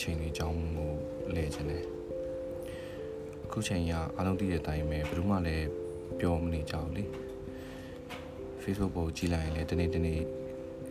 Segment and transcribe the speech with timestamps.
[0.00, 0.90] ချိန်လေးအကြောင်းကို
[1.34, 1.84] လဲချင်တယ်
[3.44, 5.66] အခုချိန်ကအားလုံးသိတဲ့အတိုင်းပဲဘယ်သူမှလည်း
[6.20, 7.04] ပြောမနေကြဘူးလေ
[8.62, 10.20] Facebook ပေါ်ကြည့်လိုက်ရင်လည်းတနေ့တနေ့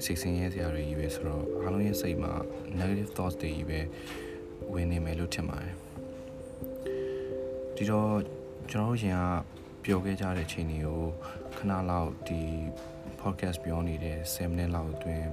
[0.06, 2.34] စိတ်ဆင်းရဲစရာတွေကြီးပဲဆိုတော့အားလုံးရဲ့စိတ်မှာ
[2.80, 3.80] negative thoughts တွေကြီးပဲ
[4.74, 5.76] ဝင်နေမယ်လို့ထင်ပါတယ်
[7.76, 8.14] ဒီတော့
[8.72, 9.22] ကျွန်တော်တို့ရင်က
[9.84, 11.02] ပြောခဲ့ကြတဲ့အချိန်တွေကို
[11.58, 12.42] ခဏလောက်ဒီ
[13.22, 15.28] podcast ပြောနေတဲ့7မိနစ်လောက်အတွင်း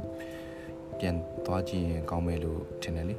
[0.98, 3.16] ပြန်သွားကြည့်ရင်ကောင်းမယ်လို့ထင်တယ်လေ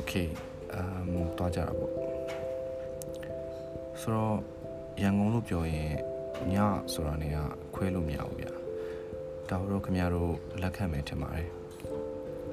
[0.00, 0.28] Okay
[0.74, 1.92] အမ်သွားကြတာပေါ့
[4.00, 4.36] ဆိုတော့
[5.02, 5.92] ရန်ကုန်လို့ပြောရင်
[6.52, 6.54] ည
[6.92, 7.36] ဆိုတာနေက
[7.74, 8.52] ခွဲလို့မရဘူးဗျာ
[9.48, 11.48] ဒါတော့ခင်ဗျားတို့လက်ခံမယ်ထင်ပါတယ်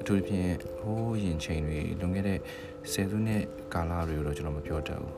[0.00, 2.38] အထူးသဖြင့်ဟိုးရင်ချိန်တွေလွန်ခဲ့တဲ့
[2.92, 3.42] 10စုနှစ်
[3.74, 5.14] ကာလတွေကိုတော့ကျွန်တော်မပြောတတ်ဘူး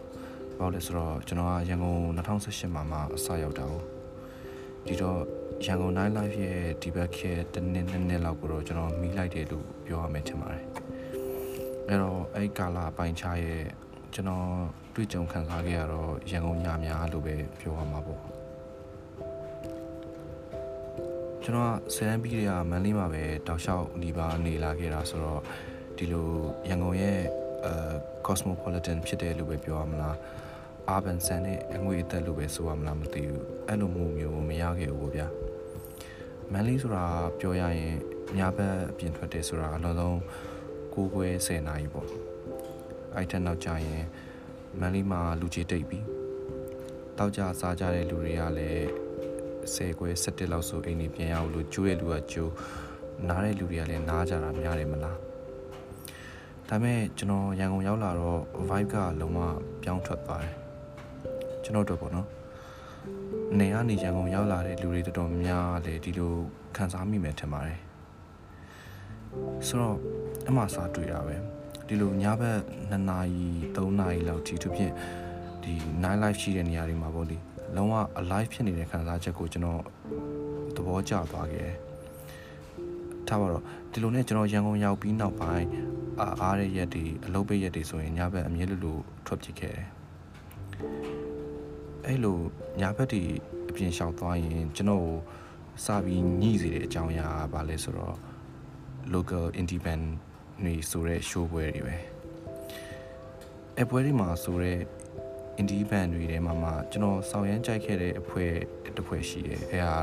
[0.59, 3.83] ဘာလို့လဲဆိုတော့ကျွန်တော်ကရန်ကုန်2018မှာမှအစရောက်တာကို
[4.87, 5.19] ဒီတော့
[5.67, 10.88] ရန်ကုန် night life ရဲ့ဒီဘက်ခေတ်တစ်နှစ်နှစ်နှစ်လောက်ကိုတော့ကျွန်တော်မိလိုက်တယ်လို့ပြောရမယ်ထင်ပါတယ်
[11.89, 13.63] အဲ့တော့အဲ့ကာလပိုင်းခြားရဲ့
[14.15, 14.49] ကျွန်တော်
[14.95, 18.21] တွေ့ကြုံခံစားခဲ့ရတော့ရန်ကုန်ညများလို့ပဲပြောရမှာပေါ့
[21.43, 25.43] ကျွန်တော်ကဆယ်တန်းပြီးတဲ့ကမန်လေးမှာပဲတောက်လျှောက်နေပါနေလာခဲ့တာဆိုတော့
[25.97, 26.29] ဒီလို
[26.69, 27.19] ရန်ကုန်ရဲ့
[27.65, 27.73] အဲ
[28.27, 30.17] cosmopolitan ဖြစ်တယ်လို့ပဲပြောရမလား
[30.95, 35.27] urban ဆန်နဲ့အငွေအသက်လို့ပဲဆိုရမလားမသိဘူးအဲ့လိုမျိုးမျိုးမရခဲ့ဘူးဗျာ
[36.53, 37.05] မန်လေးဆိုတာ
[37.41, 37.97] ပြောရရင်
[38.39, 40.19] ညဘက်အပြင်ထွက်တယ်ဆိုတာအလုံးလုံး
[40.99, 42.07] 9ခွဲ10နာရီပေါ့
[43.15, 44.05] အဲ့ထက်နောက်ကျရင်
[44.81, 46.05] မန်လေးမှာလူကြီးတိတ်ပြီး
[47.19, 48.83] တောက်ကြစားကြတဲ့လူတွေကလည်း
[49.75, 52.53] 10ခွဲ17လောက်ဆိုအိမ်နေပြန်ရအောင်လို့ကျိုးတဲ့လူကကျိုး
[53.29, 55.19] နားတဲ့လူတွေကလည်းနားကြတာများတယ်မလား
[56.69, 59.39] ဒါပေမဲ့ကျွန်တော်ရန်ကုန်ရောက်လာတော့ vibe ကလုံးဝ
[59.83, 60.55] ပြောင်းထွက်သွားတယ်
[61.65, 62.27] ကျွန်တော်တို့ပေါ့နော်
[63.59, 66.33] နေကနေရန်ကုန်ရောက်လာတဲ့လူတွေတော်တော်များလေဒီလို
[66.77, 67.88] ခံစားမိမယ်ထင်ပါတယ်
[69.67, 69.97] ဆိုတော့
[70.49, 71.37] အမှစားတွေ့ရပဲ
[71.87, 72.59] ဒီလိုညဘက်
[72.91, 74.93] 2နာရီ3နာရီလောက်ထိသူဖြင့်
[75.63, 75.73] ဒီ
[76.03, 77.39] night life ရှိတဲ့နေရာတွေမှာပေါ့လေ
[77.77, 79.83] လုံးဝ alive ဖြစ်နေတဲ့ခံစားချက်ကိုကျွန်တော်
[80.77, 81.77] သဘောကျသွားခဲ့တယ်
[83.29, 83.63] ထားပါတော့
[83.93, 85.67] ဒီလိုနဲ့ကျွန်တော်ရန်ကုန်ရောက်ပြီးနောက်ပိုင်း
[86.21, 89.87] အားအားတဲ့ရက်တွေအလုပ်ပိတ်ရက်တွေဆိုရင်ညဘက်အမြဲလိုလိုထွက်ဖြစ်ခဲ့တယ်
[92.07, 92.39] အဲ့လို
[92.81, 93.23] ညဘက်တွေ
[93.69, 95.09] အပြင်လျှောက်သွားရင်ကျွန်တော်
[95.85, 98.17] စပြီးညှိစေတဲ့အကြောင်းအရာကဘာလဲဆိုတော့
[99.15, 100.09] local independent
[100.65, 101.97] နေဆိုတဲ့ show ပွဲတွေပဲ
[103.81, 104.79] အပွဲတွေမှာဆိုတဲ့
[105.61, 108.53] indie band တွေထဲမှာမှကျွန်တော်ဆောင်ရမ်းကြိုက်ခဲ့တဲ့အဖွဲ့
[108.97, 109.95] တစ်ဖွဲ့ရှိတယ်အဲဟာ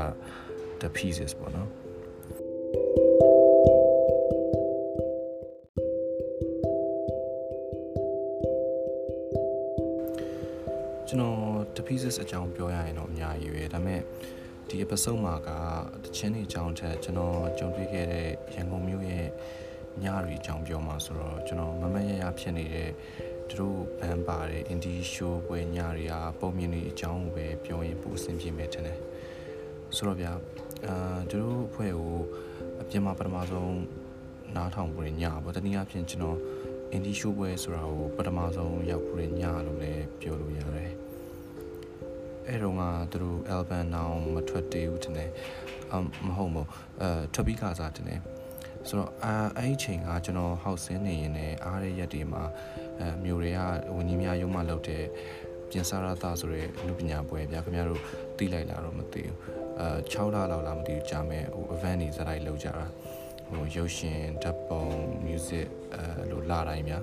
[0.82, 1.70] the pieces ပေါ့နော်
[11.08, 11.38] ကျွန်တော်
[11.76, 14.00] the pieces အကြောင်းပြောရရင်တော့အများကြီးပဲဒါပေမဲ့
[14.70, 15.50] ဒီ episode မှာက
[16.04, 19.26] တချင်းတွေအကြောင်းထက်ကျွန်တော်ကြုံတွေ့ခဲ့တဲ့ရန်ကုန်မြို့ရဲ့
[20.02, 22.90] ညတွေအကြောင်းပြောမှာဆိုတော့ကျွန်တော်မမရရဖြစ်နေတဲ့
[23.48, 28.98] သူတို့ဘန်ပါတဲ့ indie show ပွဲညတွေကပုံမြင်တွေအကြောင်းကိုပဲပြောရင်ပိုအဆင်ပြေမယ်ထင်တယ်
[29.96, 30.32] ဆိုတော့ဗျာ
[30.86, 32.14] အာသူတို့အဖွဲ့ကို
[32.80, 33.76] အပြင်မှာပထမဆုံး
[34.56, 36.38] နားထောင်ပွဲညပေါ့တနည်းအားဖြင့်ကျွန်တော်
[36.94, 41.05] indie show ပွဲဆိုတာကိုပထမဆုံးရောက်ပွဲညလို့လည်းပြောလို့ရတယ်
[42.48, 45.30] အဲ့တော့ကသူတို့ album နောင်မထွက်သေးဘူးတင်တယ်
[45.92, 45.94] အ
[46.26, 46.68] မဟုတ်မို့
[47.00, 48.20] အဲထွက်ပြီးကစားတင်တယ်
[48.88, 52.42] ဆိုတော့အာအဲ့ဒီချိန်ကကျွန်တော်ဟောက်ဆင်းနေရင်လည်းအားရရက်တွေမှာ
[53.00, 53.60] အဲမျိုးတွေက
[53.94, 55.04] ဝင်းကြီးများရုံးမှလုပ်တဲ့
[55.70, 58.02] ပြင်စားရတာဆိုရဲလူပညာပွဲဗျာခင်ဗျားတို့
[58.36, 59.36] သိလိုက်လားတော့မသိဘူး
[59.80, 62.86] အဲ6လလောက်လားမသိဘူးကြာမယ်ဟို event တွေဇာတ်လိုက်လုပ်ကြတာ
[63.50, 64.82] ဟိုရုပ်ရှင်ဓာတ်ပုံ
[65.26, 67.02] music အဲလိုလာတိုင်းများ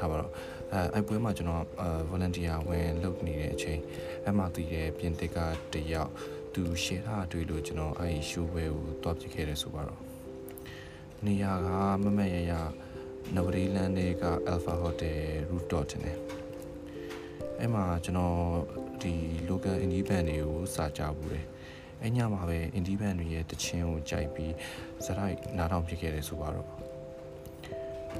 [0.00, 0.30] ထားပါတော့
[0.72, 3.80] အဲအဲ့ပွဲမှာကျွန်တော်အဲ volunteer ဝင်လုပ်နေတဲ့အချိန်
[4.24, 5.38] အဲ့မှာတည်တဲ့ပြင်သစ်က
[5.72, 6.10] တယောက်
[6.54, 10.00] သူ share ထားတွေ့လို့ကျွန်တော်အဲ့ဒီ show ပွဲကိုတွားပြခဲ့တယ်ဆိုပါတော့
[11.24, 11.68] နေရာက
[12.02, 12.52] မမရရ
[13.34, 15.18] နဝရီလန်တွေက Alpha Hotel
[15.50, 16.18] rooftop တင်တယ်
[17.60, 18.38] အဲ့မှာကျွန်တော်
[19.02, 19.12] ဒီ
[19.48, 21.46] local indie band တွေကိုစာကြဘူးတယ်
[22.02, 24.54] အဲ့ညမှာပဲ indie band တွေရဲ့တခြင်းကိုကြိုက်ပြီး
[25.04, 26.85] ဇာတ်နားထောင်ဖြစ်ခဲ့တယ်ဆိုပါတော့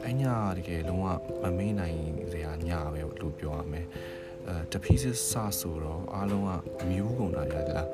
[0.05, 0.25] အဲ့ည
[0.57, 1.07] တကယ်လုံးဝ
[1.43, 1.99] မမေ့နိုင်
[2.33, 3.87] စရာညပဲလို့ပြောရမယ်
[4.49, 6.51] အဲတပီးစစ်စဆိုတော့အားလုံးက
[6.89, 7.89] မြူးကုန်တာရတယ်လား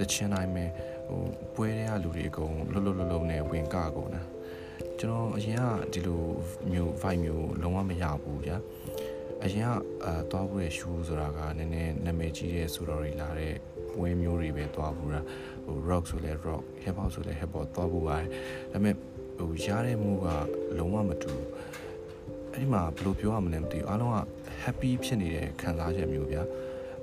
[0.00, 0.64] တခြင်းတိုင်းပဲ
[1.08, 1.22] ဟို
[1.54, 4.22] ပွဲတွေကလူတွေအကုန်လှုပ်လှုပ်လှုပ်လှုပ်နဲ့ဝင်ကကုန်တာ
[4.98, 6.22] ကျွန်တော်အရင်ကဒီလို
[6.72, 8.56] မျိုး vibe မျိုးလုံးဝမရဘူးဗျာ
[9.44, 9.72] အရင်က
[10.04, 13.54] အဲသွားဖို့ရဲ့ show ဆိုတာကနည်းနည်းနာမည်ကြီးတဲ့ဆိုတော့တွေလာတဲ့
[13.92, 15.20] ပွဲမျိုးတွေပဲသွားဖို့တာ
[15.64, 18.28] ဟို rock ဆိုလဲ rock hip hop ဆိုလဲ hip hop သွားဖို့ပါတယ်
[18.72, 18.94] ဒါပေမဲ့
[19.40, 20.26] ဟိုရတဲ့မှုက
[20.78, 21.48] လုံးဝမတူဘူး
[22.52, 24.18] အဲ့ဒီမှာဘယ်လိုပြောရမလဲမသိဘူးအားလုံးက
[24.62, 26.42] happy ဖြစ်နေတဲ့ခံစားချက်မျိုးဗျာ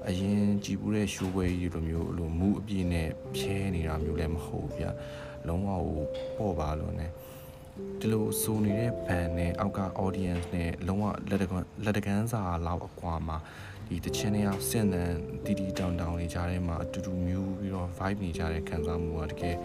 [0.07, 4.89] အရင်ကြည်ပူးတဲ့ရှိုးပွဲကြီးလိုမျိုးလိုမူအပြည့်နဲ့ဖြဲနေတာမျိုးလည်းမဟုတ်ဗျာ
[5.48, 6.04] လုံးဝဟို
[6.38, 7.07] ပေါ့ပါလို့ ਨੇ
[8.00, 11.51] ဒီလိုဆိုနေတဲ့ band နဲ့အောက်က audience နဲ့လုံးဝလက်တက
[11.86, 13.38] လက်တကန်းစာလောက်အကွာမှာ
[13.88, 15.12] ဒီတချင်းတွေကစင်တန်
[15.45, 19.56] တီတီတောင်တောင်နေကြတဲ့မှာအတူတူမျိုးပြီးတော့ vibe နေကြတဲ့ခံစားမှုကတကယ်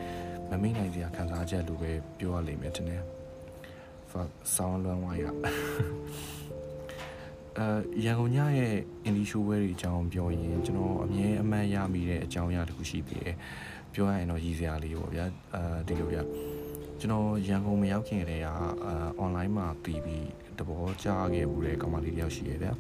[0.53, 3.03] မမိတ်နိုင်စရာခံစားချက်လိုပဲပြောရလိမ့်မယ်တင်တယ်
[4.11, 5.25] fuck ဆောင်းလွမ်းဝါရ
[7.59, 7.67] အဲ
[8.05, 8.75] ရန်ကုန်ညရဲ့
[9.09, 13.19] indie show ဝဲတွေအကြောင်းပြောရင်ကျွန်တော်အမြဲအမှန်ရမိတဲ့အကြောင်းအရာတစ်ခုရှိပြီ
[13.95, 16.23] ပြောရရင်တော့ရည်စရာလေးပေါ့ဗျာအဲဒီလိုဗျာ
[17.01, 18.55] ကျွန်တော်ရန်ကုန်မရောက်ခင်တည်းကအာ
[19.25, 20.27] online မှာတည်ပြီး
[20.59, 22.73] တဘောကြားခဲ့ဘူးတဲ့ကောင်မလေးတယောက်ရှိရဲ့ဗျာ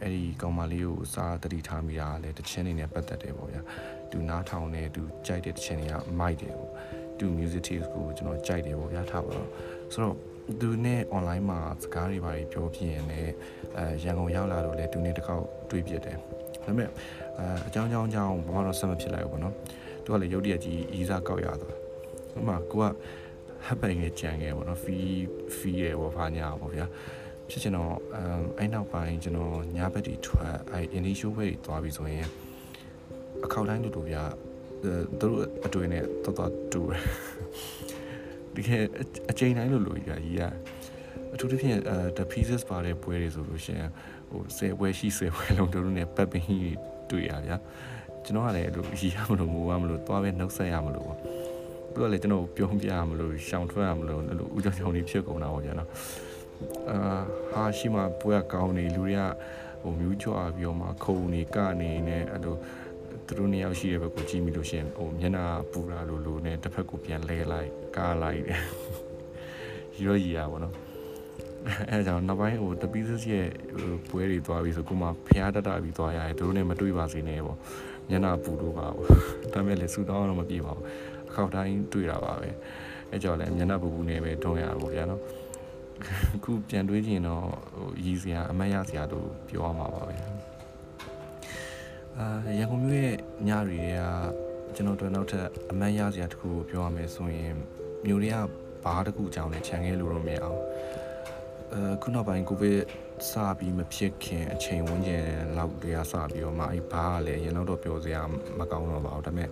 [0.00, 3.62] အဲ့ဒီကောင်မလေးကိုစာတတိထားမိတာလည်းတချင်းနေနဲ့ပတ်သက်တယ်ပေါ့ဗျာ
[4.10, 6.70] သူနားထောင်နေသူကြိုက်တဲ့တချင်းတွေကမိုက်တယ်ပေါ့
[7.18, 9.48] သူ music taste ကိုကျွန်တော်ကြိုက်တယ်ပေါ့ဗျာထားပါတော့
[9.92, 10.16] ဆိုတော့
[10.60, 13.32] သူနဲ့ online မှာစကားတွေပါပြောပြရင်လည်း
[13.76, 16.22] အဲရန်ကုန်ရောက်လာတော့လေသူနဲ့တစ်ခေါက်တွေ့ပြတယ်ဒါ
[16.64, 19.54] ပေမဲ့အဲအကြောင်းကြောင်းကြောင်းဘာမှတော့ဆက်မဖြစ်လိုက်ဘူးပေါ့နော်
[20.04, 21.76] သူကလည်းရုပ်တရက်ကြီးအီးစားကောက်ရသွား
[22.38, 22.84] ဥမာကိုက
[23.66, 24.96] ဟပ်ပိုင်ငယ်ကြံခဲ့ပေါ့နော်ဖီ
[25.56, 26.86] ဖီရယ်ပေါ့ဖာညာပေါ့ဗျာ
[27.50, 28.22] ဖြစ်ချင်တော့အဲ
[28.58, 32.28] အဲ့နောက်ပိုင်းကျွန်တော်ညဘက်တီထွက်အဲ initial way သွားပြီဆိုရင်
[33.46, 34.22] အခောက်တိုင်းတူတူဗျာ
[34.82, 34.90] သူ
[35.20, 37.02] တို့အတွေ့နဲ့တော်တော်တူတယ်
[38.56, 38.82] တကယ်
[39.30, 40.42] အချိန်တိုင်းလို့လို့ကြီးကြီးက
[41.34, 43.90] အထူးသဖြင့်အဲ the pieces ပါတဲ့ပွဲတွေဆိုလို့ရှိရင်
[44.30, 46.76] ဟို10ပွဲရှိ10ပွဲလုံးတို့နဲ့ပတ်ပင်းကြီး
[47.10, 47.56] တွေ့ရဗျာ
[48.24, 51.18] ကျွန်တော်ကလည်းအဲ့လိုရီရမလို့ငိုရမလို့သွားပဲနှုတ်ဆက်ရမလို့ပေါ့
[51.92, 55.88] သူကလည်းကျွန်တော်ပြုံးပြရမလို့ရှောင်ထွက်ရမလို့အဲ့လိုဦးကြောင်ကြောင်လေးဖြစ်ကုန်တာပေါ့ဗျာနော်
[56.90, 56.98] အာ
[57.52, 59.22] ဟာရှိမှပွဲကကောင်းနေလူတွေက
[59.82, 62.56] ဟိုမြူးချွာပြီးတော့မှခုံနေကနေနေအဲ့လို
[63.26, 68.60] သူတို့နှစ်ယောက်ရှိတဲ့ဘက်ကိုကြည့်မိလို့ရှင်ဟိုမျက်နှာပူလာလို့လို့နဲ့တစ်ဖက်ကိုပြန်လဲလိုက်ကားလိုက်တယ်
[69.94, 70.74] ရီရောရီရပါတော့
[71.90, 73.48] အဲကြောင့်နောက်ပိုင်းဟိုတပီးစရဲ့
[74.10, 77.58] ပွဲတွေသွားပြီဆိုကိုမှဖျားတတပြီးသွားရတယ်သူတို့နဲ့မတွေ့ပါစေနဲ့ပေါ့
[78.10, 79.06] မျက်နှာပူလို့ပါဘူး
[79.52, 80.84] ဒါပေမဲ့လည်းစူတောင်းတော့မပြေပါဘူး
[81.28, 82.48] အခောက်တိုင်းတွေ့တာပါပဲ
[83.10, 85.22] အဲကြောင့်လည်းမျက်နှာပူပူနဲ့ပဲတွန်းရတာပေါ့ဗျာနော်
[86.44, 87.42] ခုပြန်တွေးကြည့်ရင်တော့
[87.74, 90.14] ဟိုရည်စရာအမတ်ရစရာတို့ပြောရမှာပါပဲ
[92.20, 92.28] အာ
[92.58, 93.16] ရန်ကုန်မြို့ရဲ့
[93.48, 94.00] ညတွေက
[94.74, 97.54] ကျွန်တော်တို့နောက်ထပ်အမတ်ရစရာတစ်ခုကိုပြောရမယ်ဆိုရင်
[98.06, 98.36] မြို့တွေက
[98.84, 100.60] ဘားတစ်ခုအကြောင်းနဲ့ခြံခဲ့လို့တော့မရအောင်
[101.72, 102.80] အဲခုနောက်ပိုင်းကိုဗစ်
[103.30, 105.24] စပြီးမဖြစ်ခင်အချိန်ဝန်းကျင်
[105.56, 108.22] လောက်တည်းကစပြီးတော့မှအဲ့ဘားကလည်းရင်တော့ပြောစရာ
[108.58, 109.48] မကောင်းတော့ပါဘူးဒါပေမဲ့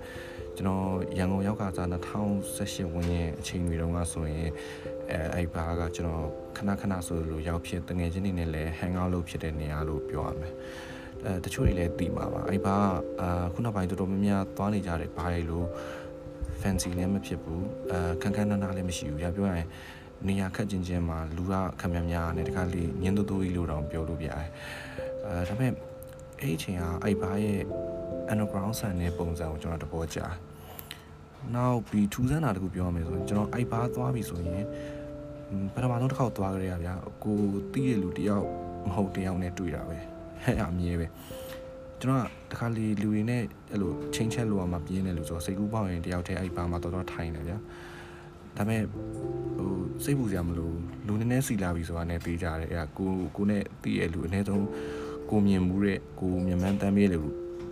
[0.56, 0.86] ကျွန်တော်
[1.18, 4.50] ရန်ကုန်ရောက်ကစား2018ဝန်းကျင်အချိန်တွေတုန်းကဆိုရင်
[5.10, 6.26] အဲအဲ့ဘားကကျွန်တော်
[6.56, 10.54] ခဏခဏဆိုလို့ရောက်ဖြစ်တငယ်ချင်းတွေနဲ့လည်း hang out လုပ်ဖြစ်တဲ့နေရာလို့ပြောရမယ်
[11.26, 12.88] အဲတချို့တွေလည်းတီးမှာပါအဲ့ဘား
[13.20, 15.66] အာခုနောက်ပိုင်းတော်တော်များများသွားနေကြတယ်ဘားလေလို့
[16.60, 19.68] fancy လည်းမဖြစ်ဘူးအဲခန်းခန်းနားနားလည်းမရှိဘူးရပြောရရင်
[20.28, 24.48] နေရာခက်ချင်းချင်းမှာလူကခက်များများနဲ့တခါလေညင်းတူတူကြီးလို့တောင်ပြောလို့ပြရတယ်
[25.26, 25.72] အဲဒါပေမဲ့
[26.40, 27.60] အဲ့အချိန်ကအဲ့ဘာရဲ့
[28.32, 30.26] underground ဆန်တဲ့ပုံစံကိုကျွန်တော်တဘောကြာ
[31.54, 34.64] နောက်ပြီးထူးဆန်းတာတခုပြောရမယ်ဆိုရင်ကျွန်တော်အဲ့ဘာသွားပြီဆိုရင်
[35.74, 36.94] ပထမဆုံးတစ်ခေါက်သွားကြရဗျာ
[37.24, 37.38] ကို
[37.72, 38.46] တီးရလူတယောက်
[38.88, 40.13] မဟုတ်တယောက်နဲ့တွေ့တာပဲ
[40.44, 41.06] ဟဲ့အမြဲပဲ
[42.00, 47.58] ကျွန်တော်ကတခါလေလူတွေနဲ့အဲ့လိုချင်းချက်လို့မှပြင်းတယ်လို့ဆိုစိတ်ကူးပေါက်ရင်တယောက်တည်းအဲ့ဘာမှတော်တော်ထိုင်တယ်ဗျာ
[48.56, 49.70] ဒါပေမဲ့ဟို
[50.04, 50.70] စိတ်ပူစရာမလို
[51.06, 54.66] လူနည်းနည်းစီလာပြီဆိုတာနဲ့ပြေးကြတယ်အဲ့ကိုကိုနဲ့တည်ရလူအနည်းဆုံး
[55.30, 57.20] ကိုမြင်မှုတဲ့ကိုမြင်မှန်းတမ်းပြေးလူ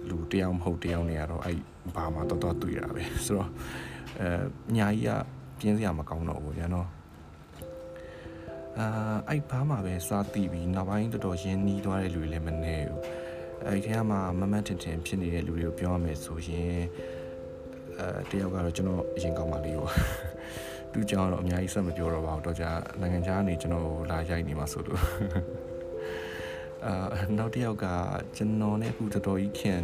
[0.09, 1.59] လူတယောက်မဟုတ်တယောက်နေရတော့အဲ့
[1.97, 3.49] ဘာမှတော်တော်တွေ့တာပဲဆိုတော့
[4.21, 4.29] အဲ
[4.77, 5.11] ညာကြီးက
[5.59, 6.89] ပြင်းစရာမကောင်းတော့ဘူးညာနော်
[8.79, 8.87] အာ
[9.29, 13.01] အဲ့ဘာမှပဲစားတည်ပြီးနောက်ပိုင်းတော်တော်ရင်းနှီးသွားတဲ့လူတွေလည်းမနေဘူး
[13.67, 16.81] အဲ့ဒီထဲမှာမမတ်တင်တင်ဖြစ်နေတဲ့လူတွေကိုပြောရမယ်ဆိုရင်
[17.99, 19.93] အဲတယောက်ကတော့ကျွန်တော်အရင်ကောင်းပါလေးပေါ့
[20.93, 25.01] သူကြောင့်တော့အများကြီးဆက်မပြောတော့ပါဘူးတော့ကြာနိုင်ငံခြားကနေကျွန်တော်လာရိုက်နေမှာဆိုလို့
[26.87, 26.95] အာ
[27.39, 27.87] နောက်တစ်ယောက်က
[28.37, 29.81] ကျွန်တော်နဲ့အခုတော်တော်ကြီးခင်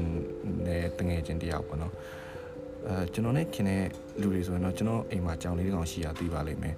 [0.66, 1.94] တဲ့တငယ်ချင်းတယောက်ပေါ့နော်
[2.88, 3.84] အဲကျွန်တော်နဲ့ခင်တဲ့
[4.20, 6.74] လူတွေဆိုရင်တော့ကျွန်တော်အိမ်မှာကြောင်လေးတစ်ကောင်ရှိရသိပါလိမ့်မယ်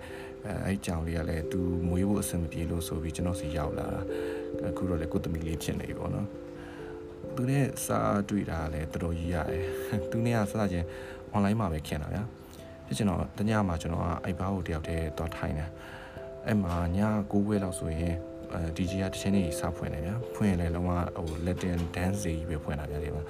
[0.47, 4.01] အဲအဲ့ကြောင်လေးကလည်းသူမွေးဖို့အဆင်မပြေလို့ဆိုပြီးကျွန်တော်စီရောက်လာတာ
[4.69, 6.27] အခုတော့လည်းကိုသမီးလေးဖြစ်နေပြီပေါ့နော်
[7.35, 9.65] သူနဲ့စားတွေ့တာလည်းတော်တော်ကြီးရတယ်
[10.11, 10.87] သူနဲ့ကစားချင်း
[11.35, 12.23] online မှာပဲခင်တာဗျာ
[12.87, 15.71] ဖြစ်ချင်တော့တညမှာကျွန်တော်ကအိုက်ဘားကိုတယောက်တည်းသွားထိုင်တယ်
[16.47, 16.99] အဲ့မှာည
[17.31, 18.15] 9ဝဲလောက်ဆိုရင်
[18.55, 23.23] အဲ DJ ကတချင်းနေစဖွင့်တယ်ဗျာဖွင့်ရင်လည်းလုံးဝဟို Latin dance တွေပဲဖွင့်တာဗျာဒီမှာ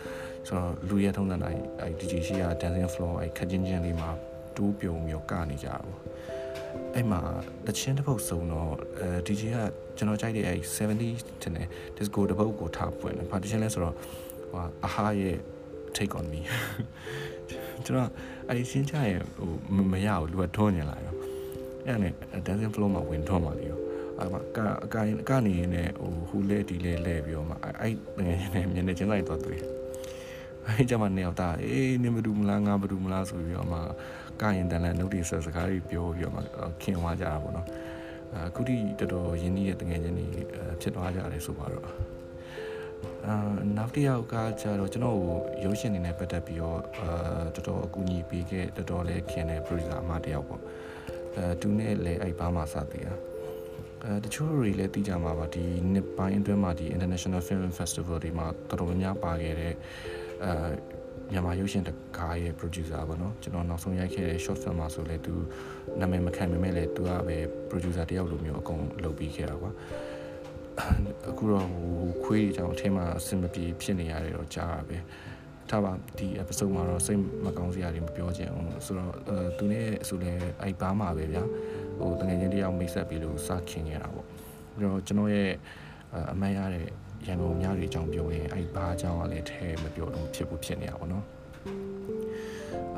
[0.46, 4.10] ဆိုတော့လူရထုံးတဲ့နိုင်အဲ DJ ရှိက dancing floor အဲခချင်းချင်းလေးမှာ
[4.56, 5.86] တူးပြုံမျိုးကနေကြတော့
[6.94, 7.20] အဲ့မှာ
[7.66, 9.56] တချင်းတစ်ပုတ်စုံတော့အဲ DJ က
[9.96, 13.94] ကျွန်တော်ကြိုက်တဲ့အဲ70တင်တယ် disco တစ်ပုတ်ကိုထားပွင့်တယ်ဘာတချင်းလဲဆိုတော့
[14.50, 15.36] ဟိုအဟာရဲ့
[15.96, 16.40] take on me
[17.84, 18.10] ကျွန်တော်
[18.48, 21.14] အဲ့ဒီရှင်းချရင်ဟိုမရဘူးလူကထွန်းနေလာရော
[21.86, 22.12] အဲ့နဲ့
[22.46, 23.78] dancing floor မှာဝင်ထွန်းပါလေရော
[24.20, 27.94] အမကအကိုင်ကနေနေဟိုဟူလဲဒီလဲလဲပြီးတော့မှအဲ့
[28.26, 29.60] ငယ်နေမျက်နှာချင်းလိုက်တော့တွေ့
[30.66, 33.78] အဲ့ကြမှာနေတော့တာအေးနင်ဘယ်သူမလားငါဘယ်သူမလားဆိုပြီးတော့မှ
[34.40, 36.40] ကရင်တန်လဲနှုတ်တိဆက်စကားတွေပြောပြီးတော့မှ
[36.82, 37.66] ခင်သွားကြတာပေါ့နော်
[38.46, 40.26] အခုထိတော်တော်ရင်းနှီးတဲ့တငယ်ချင်းတွေ
[40.80, 41.86] ဖြစ်သွားကြတယ်ဆိုပါတော့
[43.26, 43.34] အာ
[43.76, 50.62] နောက်တစ်ယောက်ကကျတော့ကျွန်တော်ကိုရုပ်ရှင်နေနဲ့ပတ်သက်ပြီးတော့အာတော်တော်အကူအညီပေးခဲ့တော်တော်လေးခင်တဲ့ producer အမတယောက်ပေါ့
[51.36, 53.18] အဲသူနဲ့လည်းအဲ့ဘာမှစသည်อ่ะ
[54.04, 59.74] အဲတချို့တွေလည်းသိကြမှာပါဒီနှစ်ပိုင်းအတွင်းမှာဒီ International Film Festival တွေမှာတော်တော်များများပါခဲ့တဲ့
[60.44, 60.52] အဲ
[61.32, 65.34] မြန်မာရုပ်ရှင်တကားရဲ့ producer ပေါ့နော်ကျွန်တော်နောက်ဆုံးရိုက်ခဲ့တဲ့ short film မှာဆိုလဲသူ
[66.00, 67.36] နာမည်မခံပေမဲ့လည်းသူကပဲ
[67.70, 69.70] producer တယောက်လိုမျိုးအကုန်လုပ်ပြီးခဲ့တာကွာ
[71.30, 74.96] အခုတော့ဟိုခွေးကြောင်အထင်းမှာအဆင်မပြေဖြစ်နေရတယ်တော့ကြားတာပဲ
[75.70, 80.32] ထားပါဒီ episode မှာတော့စိတ်မကောင်းစရာတွေမပြောချင်အောင်ဆိုတော့အဲသူနဲ့ဆိုလဲ
[80.62, 81.42] အဲ့ဘာမှာပဲဗျာ
[81.98, 85.50] ဟိုတကယ်ချင်းတယောက်မိတ်ဆက်ပြီးလို့စခင်ခဲ့တာပေါ့ပြီးတော့ကျွန်တော်ရဲ့
[86.32, 86.86] အမှန်ရတဲ့
[87.26, 91.24] ရန်ကုန်များတွေအကြောင်းပြောရင်အဲ့ဘာအကြောင်းကလည်းထဲမပြောတော့ဖြစ်ဖို့ဖြစ်နေတာပေါ့နော်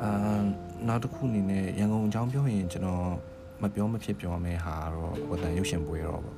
[0.01, 0.41] အာ
[0.87, 3.05] နောက်တစ်ခုအနေနဲ့ရန်ကုန်အကြောင်းပြောရင်ကျွန်တော်
[3.61, 6.37] မပြောမဖြစ်ပြောမယ့်ဟာတော့ဝတ္တန်ရုပ်ရှင်ပွဲတော့ပေါ့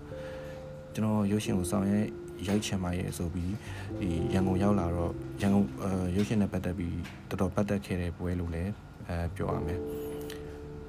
[0.94, 2.06] ကျွန်တော်ရုပ်ရှင်ကိုဆောင်ရွက်
[2.48, 3.54] ရိုက်ချင်ပါရဲ့ဆိုပြီး
[4.00, 5.12] ဒီရန်ကုန်ရောက်လာတော့
[5.42, 6.98] ရန်ကုန်အဲရုပ်ရှင်နဲ့ပတ်သက်ပြီး
[7.30, 8.72] တော်တော်ပတ်သက်ခဲ့တဲ့ပွဲလို့လည်း
[9.08, 9.80] အဲပြောရမယ်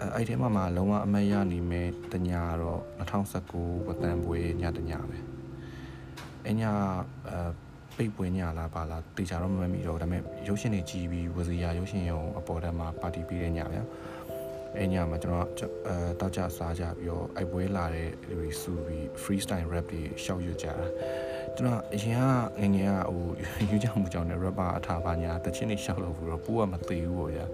[0.00, 2.80] အဲအဲ့ဒီမှာမှလုံးဝအမတ်ရနေမဲ့တညာတော့
[3.38, 5.35] 2019ဝတ္တန်ပွဲညတညာပဲ
[6.48, 6.72] အညာ
[7.28, 7.38] အဲ
[7.96, 13.84] ပိတ်ပွဲညလားပါလားတေချာတော့မမှတ်မိတော့ဒါပေမဲ့ရုပ်ရှင်တွေကြီးပြီးဝစီယာရုပ်ရှင်ရုံအပေါ်တက်မှာပါတီပေးတဲ့ညဗျာ
[14.78, 15.46] အဲ့ညမှာကျွန်တော်
[15.86, 20.86] အဲတောက်ကြစားကြပြီးတော့အိုက်ပွဲလာတဲ့လူတွေစုပြီး freestyle rap တွေရှောက်ရွတ်ကြတာ
[21.56, 22.16] ကျွန်တော်အရင်
[22.60, 23.28] ကငငယ်ကဟို
[23.70, 27.46] ယူကြမှုကြောင့်လည်း rapper အထာပါညာတချင်းတွေရှောက်လို့ဘူးတော့ပိုးကမသိဘူးပေါ့ဗျာ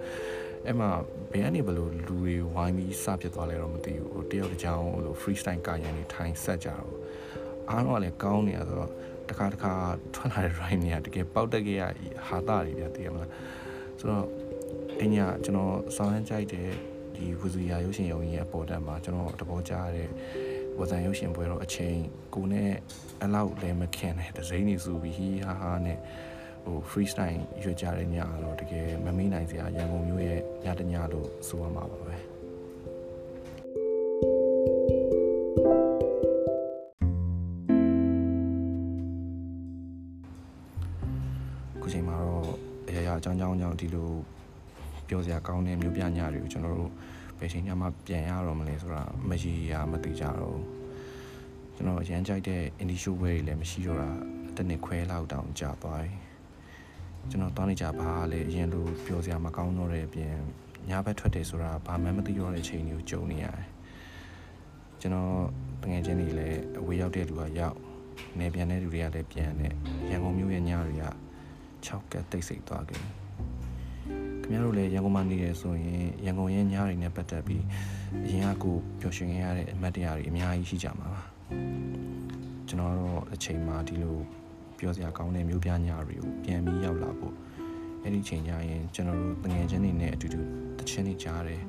[0.65, 0.89] အဲ့မှာ
[1.31, 7.02] ဘယ်ကနေဘလို့လူတွေဝိုင်းပြီးစပြစ်သွားလဲတော့မသိဘူးဟိုတယောက်တစ်ကြောင်ဟို freestyle ကာရန်တွေထိုင်ဆက်ကြတော့
[7.69, 8.91] အားလုံးကလည်းကောင်းနေရဆိုတော့
[9.29, 9.73] တခါတခါ
[10.15, 11.83] ထွက်လာတဲ့ rhyme တွေကတကယ်ပေါက်တက်ခဲ့ရ
[12.27, 13.31] ဟာတာတွေဗျာတကယ်မလား
[13.99, 14.25] ဆိုတော့
[15.01, 16.69] အညာကျွန်တော်စောင်းရမ်းကြိုက်တဲ့
[17.15, 20.09] ဒီဝဇူယာရုပ်ရှင်ရုံကြီးရဲ့ပေါ်တက်မှာကျွန်တော်တဘောကြားတဲ့
[20.79, 21.97] ဝဇန်ရုပ်ရှင်ပွဲတော့အချိန်
[22.35, 22.71] ကိုနဲ့
[23.23, 25.97] အလောက်လည်းမခင်တဲ့ဒဇိန်းနေစုပြီးဟီဟာဟာနဲ့
[26.65, 32.32] ဟို freestyle ရွတ်ကြတဲ့ညတော့တကယ်မမေ့နိုင်စရာရန်ကုန်မြို့ရဲ့ညတညလို့ဆိုရမှာပါပဲ
[43.81, 46.91] ရာအကြောင်းကြောင်းကြောင့်ဒီလိုပြောစရာကောင်းတဲ့မျိုးပြညတွေကိုကျွန်တော်တို့
[47.39, 50.59] ဘယ်ချိန်မှပြန်ရတော့မလဲဆိုတာမရေရာမသိကြတော့
[51.75, 54.09] ကျွန်တော်အရန်ကြိုက်တဲ့ indie show ဝဲတွေလည်းမရှိတော့တာ
[54.57, 56.13] တနစ်ခွဲလောက်တောင်ကြာသွားပြီ
[57.29, 60.33] ကျွန်တော်တောင်းနေကြပါလေအရင်လိုပြောစရာမကောင်းတော့တဲ့အပြင်
[60.89, 63.67] ညဘက်ထွက်တယ်ဆိုတာဘာမှမသိတော့တဲ့အချိန်မျိုးကြုံနေရတယ်
[65.01, 65.33] ကျွန်တော်
[65.81, 67.77] တငယ်ချင်းတွေလည်းအဝေးရောက်တဲ့လူကရောက်
[68.39, 69.73] နေပြန်တဲ့လူတွေကလည်းပြန်တဲ့
[70.09, 71.05] ရန်ကုန်မြို့ရဲ့ညတွေက
[71.87, 73.22] 6ကက်တိတ်ဆိတ်သွားကြတယ်
[74.43, 77.63] ခင်ဗျားတို့လည်းရန်ကုန်မှာနေရဆိုရင်ရန်ကုန်ရဲ့ညတွေနဲ့ပတ်သက်ပြီး
[78.25, 81.21] အရင်ကကိုပျော်ရွှင်ခဲ့ရတဲ့အမတ်တရားတွေအများကြီးရှိကြမှာပါ
[82.67, 84.17] ကျွန်တော်တော့အချိန်မှာဒီလို
[84.79, 85.73] ပြောစရာကောင်းတဲ့မျိုးပြည
[86.07, 87.33] တွေကိုပြန်ပြီးရောက်လာဖို့
[88.03, 90.41] အဲ့ဒီချိန်ကျရင်ကျွန်တော်တို့ငွေချင်းတွေနဲ့အတူတူ
[90.79, 91.61] တချင်းနေကြတယ်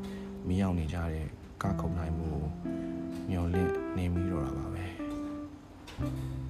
[0.46, 1.26] မီးအောင်နေကြတယ်
[1.62, 2.30] ကခုံနိုင်မှု
[3.30, 4.84] မျောလင့်နေပြီးတော့တာပါပဲ
[5.96, 6.43] thank you